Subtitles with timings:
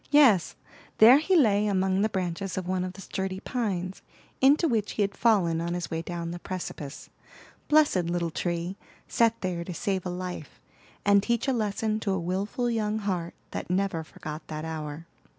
[0.09, 0.55] Yes,
[0.97, 4.01] there he lay among the branches of one of the sturdy pines,
[4.41, 7.11] into which he had fallen on his way down the precipice.
[7.67, 8.77] Blessed little tree!
[9.07, 10.59] set there to save a life,
[11.05, 15.05] and teach a lesson to a wilful young heart that never forgot that hour.